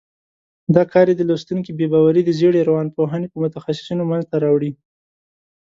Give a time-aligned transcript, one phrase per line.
[0.75, 4.71] دا کار یې د لوستونکي بې باوري د زېړې روانپوهنې په متخصیصینو منځته راوړي.